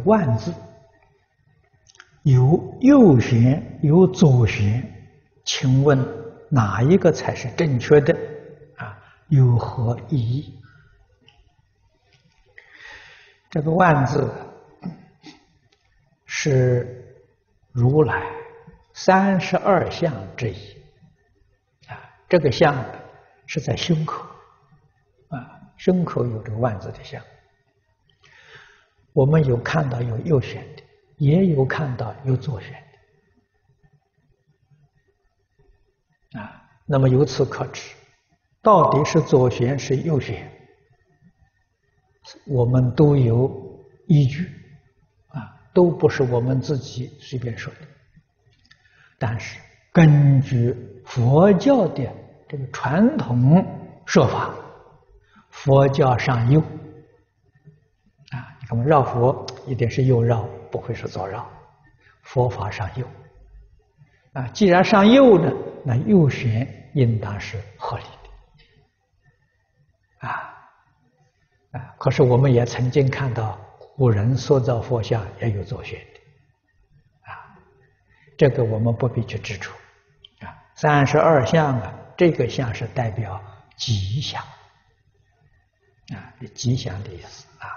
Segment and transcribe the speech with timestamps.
[0.00, 0.52] 万字
[2.22, 5.08] 有右旋有左旋，
[5.44, 5.98] 请问
[6.50, 8.16] 哪一个才是正确的？
[8.76, 10.58] 啊，有何意义？
[13.50, 14.30] 这个万字
[16.26, 17.16] 是
[17.72, 18.22] 如来
[18.94, 20.56] 三十二相之一
[21.88, 21.98] 啊，
[22.28, 22.74] 这个相
[23.46, 24.26] 是在胸口
[25.28, 27.22] 啊，胸口有这个万字的相。
[29.12, 30.82] 我们有看到有右旋的，
[31.18, 32.72] 也有看到有左旋
[36.32, 37.94] 的，啊，那么由此可知，
[38.62, 40.50] 到底是左旋是右旋，
[42.46, 44.46] 我们都有依据，
[45.28, 47.80] 啊，都不是我们自己随便说的。
[49.18, 49.60] 但是
[49.92, 50.74] 根据
[51.04, 52.10] 佛教的
[52.48, 53.62] 这个传统
[54.06, 54.54] 说法，
[55.50, 56.62] 佛教上右。
[58.72, 61.46] 我们绕佛一定是右绕，不会是左绕。
[62.22, 63.06] 佛法上右，
[64.32, 65.52] 啊，既然上右呢，
[65.84, 68.30] 那右旋应当是合理的，
[70.26, 70.54] 啊
[71.72, 71.94] 啊！
[71.98, 73.60] 可是我们也曾经看到
[73.94, 77.52] 古人塑造佛像也有左旋的，啊，
[78.38, 79.76] 这个我们不必去指出，
[80.40, 83.38] 啊，三十二相啊，这个相是代表
[83.76, 84.42] 吉祥，
[86.14, 87.68] 啊，吉祥的意思啊。